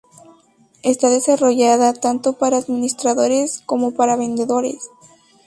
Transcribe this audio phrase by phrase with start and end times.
[0.81, 4.89] Está desarrollada tanto para administradores como para vendedores.